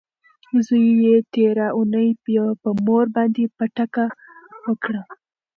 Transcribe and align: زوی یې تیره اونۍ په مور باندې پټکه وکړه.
زوی 0.65 0.87
یې 1.03 1.15
تیره 1.33 1.67
اونۍ 1.77 2.09
په 2.61 2.69
مور 2.85 3.05
باندې 3.15 3.43
پټکه 3.57 4.05
وکړه. 4.67 5.01